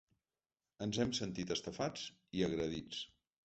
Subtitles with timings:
[0.85, 2.09] Ens hem sentit estafats
[2.41, 3.07] i agredits.